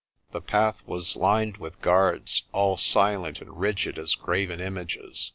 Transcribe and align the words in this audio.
The 0.31 0.41
path 0.41 0.77
was 0.87 1.15
lined 1.15 1.57
with 1.57 1.79
guards, 1.79 2.45
all 2.53 2.75
silent 2.75 3.39
and 3.39 3.59
rigid 3.59 3.99
as 3.99 4.15
graven 4.15 4.59
images. 4.59 5.29